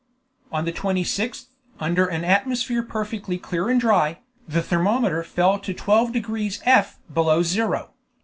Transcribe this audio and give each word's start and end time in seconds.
On 0.51 0.65
the 0.65 0.71
26th, 0.73 1.45
under 1.79 2.07
an 2.07 2.23
atmosphere 2.23 2.81
perfectly 2.81 3.37
clear 3.37 3.69
and 3.69 3.79
dry, 3.79 4.17
the 4.47 4.63
thermometer 4.63 5.23
fell 5.23 5.59
to 5.59 5.75
12 5.75 6.11
degrees 6.11 6.59
F. 6.65 6.97
below 7.13 7.43
zero. 7.43 7.91